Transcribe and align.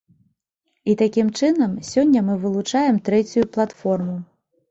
І 0.91 0.95
такім 1.01 1.27
чынам 1.39 1.75
сёння 1.91 2.19
мы 2.29 2.37
вылучаем 2.45 2.95
трэцюю 3.09 3.45
платформу. 3.59 4.17